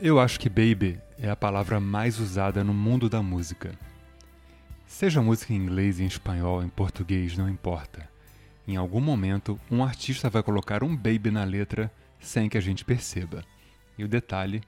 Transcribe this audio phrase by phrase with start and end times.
[0.00, 3.72] Eu acho que baby é a palavra mais usada no mundo da música.
[4.86, 8.08] Seja música em inglês, em espanhol, em português, não importa.
[8.66, 12.84] Em algum momento, um artista vai colocar um baby na letra sem que a gente
[12.84, 13.44] perceba.
[13.98, 14.62] E o detalhe,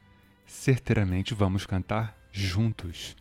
[0.51, 3.17] certeiramente vamos cantar juntos.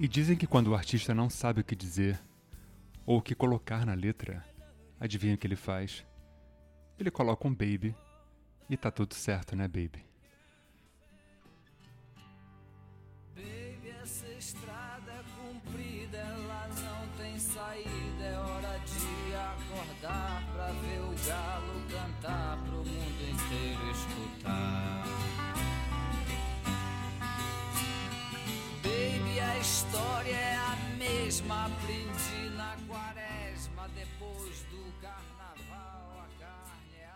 [0.00, 2.20] E dizem que quando o artista não sabe o que dizer
[3.06, 4.44] ou o que colocar na letra,
[5.04, 6.04] adivinha o que ele faz?
[6.98, 7.94] Ele coloca um baby
[8.70, 10.02] e tá tudo certo, né, baby?
[13.34, 18.24] Baby, essa estrada é comprida, ela não tem saída.
[18.24, 25.04] É hora de acordar pra ver o galo cantar, pro mundo inteiro escutar.
[28.82, 31.66] Baby, a história é a mesma.
[31.66, 32.13] Aprendi na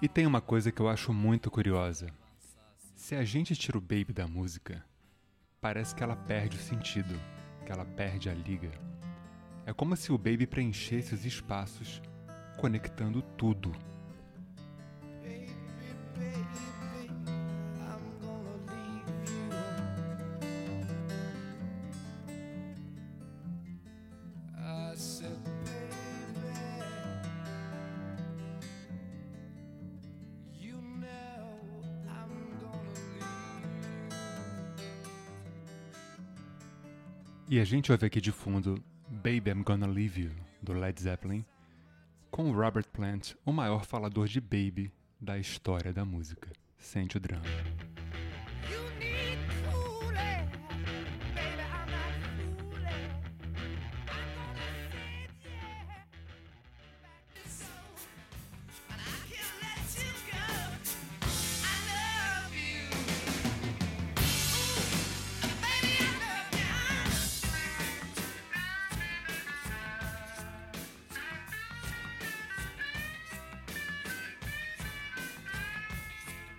[0.01, 2.07] E tem uma coisa que eu acho muito curiosa.
[2.95, 4.85] Se a gente tira o baby da música,
[5.61, 7.19] parece que ela perde o sentido,
[7.67, 8.71] que ela perde a liga.
[9.67, 12.01] É como se o baby preenchesse os espaços,
[12.57, 13.73] conectando tudo.
[24.99, 25.38] Said,
[37.51, 40.33] E a gente ouve aqui de fundo Baby I'm Gonna Leave You,
[40.63, 41.43] do Led Zeppelin,
[42.31, 46.53] com Robert Plant, o maior falador de baby da história da música.
[46.77, 47.47] Sente o drama.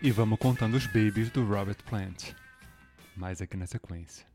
[0.01, 2.33] E vamos contando os babies do Robert Plant.
[3.17, 4.25] Mais aqui na sequência.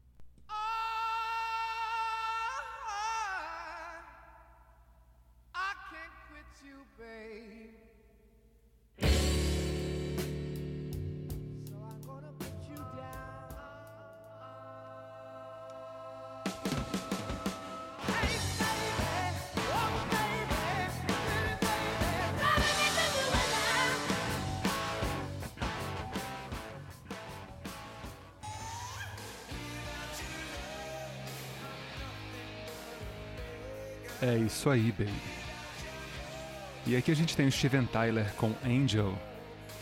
[34.22, 35.12] É isso aí, baby.
[36.86, 39.14] E aqui a gente tem o Steven Tyler com Angel,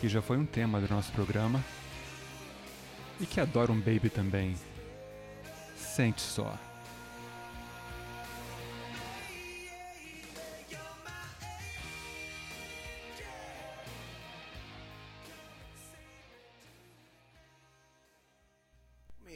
[0.01, 1.63] que já foi um tema do nosso programa.
[3.21, 4.57] E que adora um baby também.
[5.77, 6.59] Sente só.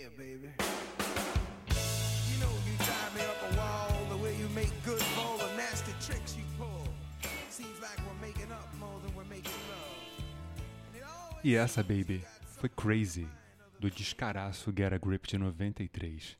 [0.06, 0.75] Here, baby.
[11.46, 12.24] E essa, baby,
[12.58, 13.28] foi Crazy,
[13.78, 16.36] do descaraço Get a Grip de 93.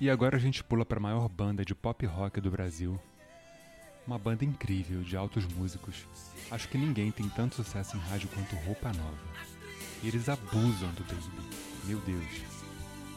[0.00, 3.00] E agora a gente pula para a maior banda de pop rock do Brasil.
[4.06, 6.06] Uma banda incrível, de altos músicos.
[6.52, 9.55] Acho que ninguém tem tanto sucesso em rádio quanto Roupa Nova.
[10.02, 11.42] E eles abusam do baby.
[11.84, 12.24] Meu Deus.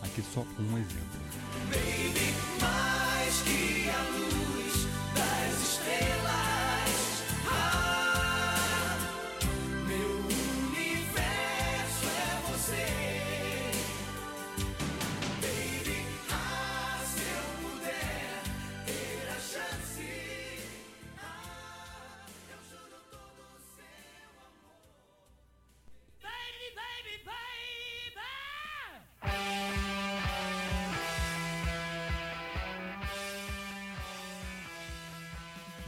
[0.02, 1.20] Aqui só um exemplo.
[2.62, 4.39] mais que a luz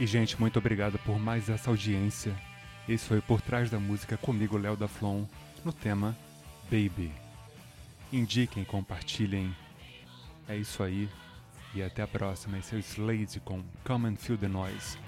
[0.02, 2.34] E, gente, muito obrigado por mais essa audiência.
[2.88, 5.26] Esse foi Por Trás da Música comigo, Léo da Flon,
[5.64, 6.18] no tema
[6.64, 7.12] Baby.
[8.12, 9.54] Indiquem, compartilhem.
[10.48, 11.08] É isso aí.
[11.72, 12.58] E até a próxima.
[12.58, 14.98] Esse é o Slade com Come and Feel the Noise.